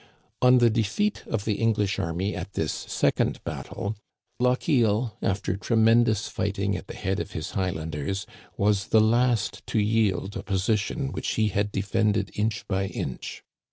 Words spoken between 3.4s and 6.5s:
battle, Lochiel, after tremendous